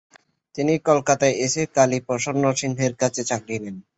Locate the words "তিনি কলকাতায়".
0.55-1.35